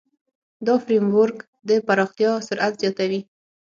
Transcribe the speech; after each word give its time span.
دا 0.65 0.75
فریم 0.83 1.05
ورک 1.17 1.37
د 1.69 1.71
پراختیا 1.87 2.31
سرعت 2.47 2.73
زیاتوي. 2.81 3.21